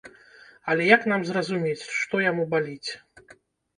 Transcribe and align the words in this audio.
Але 0.73 0.87
як 0.95 1.05
нам 1.13 1.21
зразумець, 1.29 1.85
што 1.97 2.25
яму 2.31 2.43
баліць? 2.55 2.89